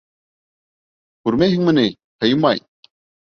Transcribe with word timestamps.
Күрмәйһеңме 1.29 1.75
ни, 1.79 1.85
һыймай! 2.25 2.65